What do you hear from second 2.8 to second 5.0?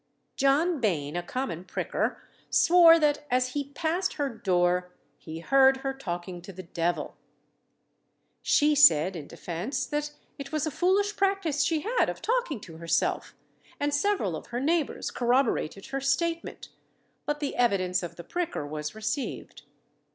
that, as he passed her door,